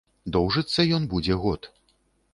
Доўжыцца 0.35 0.87
ён 0.99 1.05
будзе 1.13 1.37
год. 1.47 1.61